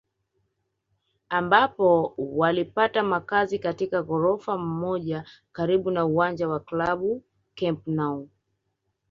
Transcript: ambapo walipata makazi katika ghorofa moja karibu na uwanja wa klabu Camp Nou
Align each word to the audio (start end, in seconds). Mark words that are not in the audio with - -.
ambapo 1.29 2.13
walipata 2.17 3.03
makazi 3.03 3.59
katika 3.59 4.03
ghorofa 4.03 4.57
moja 4.57 5.23
karibu 5.51 5.91
na 5.91 6.05
uwanja 6.05 6.47
wa 6.47 6.59
klabu 6.59 7.23
Camp 7.55 7.87
Nou 7.87 8.29